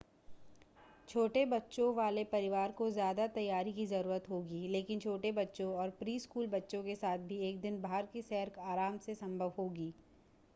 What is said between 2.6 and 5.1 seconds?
को ज़्यादा तैयारी की ज़रूरत होगी लेकिन